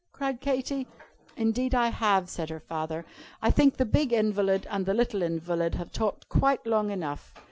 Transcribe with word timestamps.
cried 0.13 0.41
Katy. 0.41 0.87
"Indeed 1.37 1.75
I 1.75 1.89
have," 1.89 2.27
said 2.27 2.49
her 2.49 2.59
father. 2.59 3.05
"I 3.39 3.51
think 3.51 3.77
the 3.77 3.85
big 3.85 4.11
invalid 4.11 4.65
and 4.71 4.87
the 4.87 4.95
little 4.95 5.21
invalid 5.21 5.75
have 5.75 5.91
talked 5.91 6.27
quite 6.27 6.65
long 6.65 6.89
enough. 6.89 7.35